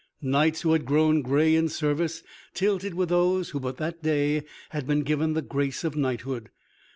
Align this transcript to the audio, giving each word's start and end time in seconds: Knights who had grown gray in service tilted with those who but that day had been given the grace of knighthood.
Knights 0.19 0.61
who 0.63 0.73
had 0.73 0.83
grown 0.87 1.21
gray 1.21 1.53
in 1.53 1.69
service 1.69 2.23
tilted 2.55 2.95
with 2.95 3.09
those 3.09 3.51
who 3.51 3.59
but 3.59 3.77
that 3.77 4.01
day 4.01 4.41
had 4.71 4.87
been 4.87 5.01
given 5.03 5.33
the 5.33 5.43
grace 5.43 5.83
of 5.83 5.95
knighthood. 5.95 6.49